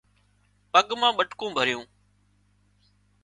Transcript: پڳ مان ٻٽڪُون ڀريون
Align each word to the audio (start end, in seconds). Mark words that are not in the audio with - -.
پڳ 0.71 0.87
مان 0.99 1.11
ٻٽڪُون 1.17 1.49
ڀريون 1.57 1.85